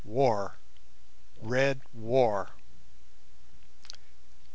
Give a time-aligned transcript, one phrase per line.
[0.03, 0.57] WAR!
[1.43, 2.53] RED WAR!